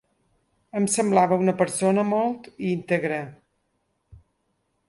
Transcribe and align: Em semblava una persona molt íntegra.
Em 0.79 0.87
semblava 0.93 1.37
una 1.43 1.55
persona 1.59 2.07
molt 2.13 2.49
íntegra. 2.73 3.23